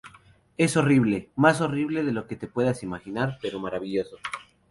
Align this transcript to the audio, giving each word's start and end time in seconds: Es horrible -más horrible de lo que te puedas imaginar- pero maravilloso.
Es 0.57 0.77
horrible 0.77 1.29
-más 1.37 1.61
horrible 1.61 2.03
de 2.03 2.11
lo 2.11 2.25
que 2.25 2.35
te 2.35 2.47
puedas 2.47 2.81
imaginar- 2.81 3.37
pero 3.39 3.59
maravilloso. 3.59 4.17